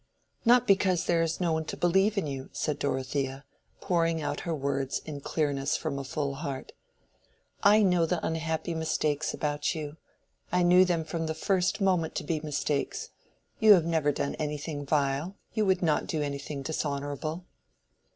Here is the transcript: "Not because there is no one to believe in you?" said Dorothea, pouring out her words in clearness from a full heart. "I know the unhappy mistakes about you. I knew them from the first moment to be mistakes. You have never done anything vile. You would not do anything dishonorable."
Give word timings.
"Not 0.45 0.65
because 0.65 1.05
there 1.05 1.21
is 1.21 1.39
no 1.39 1.53
one 1.53 1.65
to 1.65 1.77
believe 1.77 2.17
in 2.17 2.25
you?" 2.25 2.49
said 2.53 2.79
Dorothea, 2.79 3.45
pouring 3.81 4.19
out 4.19 4.39
her 4.49 4.55
words 4.55 4.97
in 5.05 5.21
clearness 5.21 5.77
from 5.77 5.99
a 5.99 6.03
full 6.03 6.33
heart. 6.41 6.71
"I 7.61 7.83
know 7.83 8.07
the 8.07 8.25
unhappy 8.25 8.73
mistakes 8.73 9.31
about 9.31 9.75
you. 9.75 9.97
I 10.51 10.63
knew 10.63 10.85
them 10.85 11.03
from 11.05 11.27
the 11.27 11.35
first 11.35 11.79
moment 11.81 12.15
to 12.15 12.23
be 12.23 12.39
mistakes. 12.39 13.09
You 13.59 13.73
have 13.73 13.85
never 13.85 14.11
done 14.11 14.33
anything 14.39 14.87
vile. 14.87 15.35
You 15.53 15.67
would 15.67 15.83
not 15.83 16.07
do 16.07 16.23
anything 16.23 16.63
dishonorable." 16.63 17.45